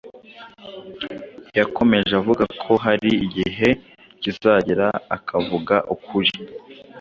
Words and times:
yakomeje 1.59 2.11
avuga 2.21 2.43
ko 2.61 2.71
hari 2.85 3.09
igihe 3.25 3.69
kizagera 4.21 4.87
akavuga 5.15 5.75
ukuri 5.95 6.31